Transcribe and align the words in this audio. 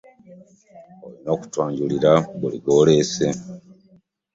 Olina 1.05 1.27
okutwanjulira 1.35 2.13
buli 2.39 2.57
gw'oleese. 2.63 3.27